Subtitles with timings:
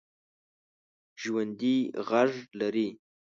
[1.21, 1.75] ژوندي
[2.07, 2.87] غږ لري